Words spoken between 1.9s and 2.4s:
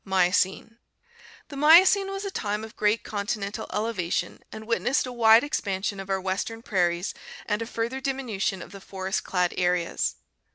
was a